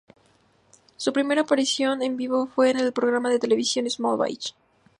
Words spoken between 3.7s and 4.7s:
"Smallville".